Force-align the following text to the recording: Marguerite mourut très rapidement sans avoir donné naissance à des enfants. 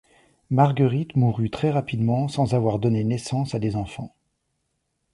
Marguerite 0.49 1.15
mourut 1.15 1.51
très 1.51 1.69
rapidement 1.69 2.27
sans 2.27 2.55
avoir 2.55 2.79
donné 2.79 3.03
naissance 3.03 3.53
à 3.53 3.59
des 3.59 3.75
enfants. 3.75 4.15